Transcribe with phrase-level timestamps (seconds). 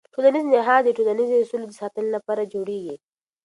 [0.13, 2.95] ټولنیز نهاد د ټولنیزو اصولو د ساتنې لپاره جوړېږي.